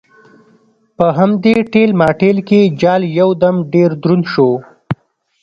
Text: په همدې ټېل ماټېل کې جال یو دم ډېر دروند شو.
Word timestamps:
په 0.97 1.05
همدې 1.17 1.55
ټېل 1.73 1.91
ماټېل 1.99 2.37
کې 2.47 2.61
جال 2.81 3.01
یو 3.19 3.29
دم 3.41 3.55
ډېر 3.73 3.89
دروند 4.01 4.25
شو. 4.33 4.49